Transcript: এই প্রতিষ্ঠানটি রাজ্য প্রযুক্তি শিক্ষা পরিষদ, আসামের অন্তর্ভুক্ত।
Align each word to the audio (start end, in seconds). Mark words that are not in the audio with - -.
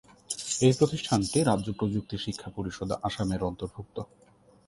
এই 0.65 0.73
প্রতিষ্ঠানটি 0.79 1.37
রাজ্য 1.41 1.67
প্রযুক্তি 1.79 2.15
শিক্ষা 2.17 2.49
পরিষদ, 2.57 2.89
আসামের 3.03 3.41
অন্তর্ভুক্ত। 3.43 3.97